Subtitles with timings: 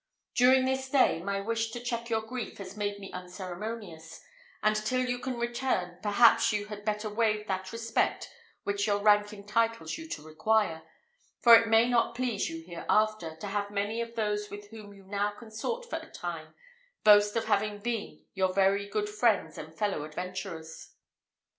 [0.33, 4.23] During this day, my wish to check your grief has made me unceremonious,
[4.63, 8.27] and till you can return, perhaps you had better waive that respect
[8.63, 10.81] which your rank entitles you to require,
[11.43, 15.03] for it may not please you hereafter, to have many of those with whom you
[15.03, 16.55] now consort for a time,
[17.03, 20.95] boast of having been your very good friends and fellow adventurers."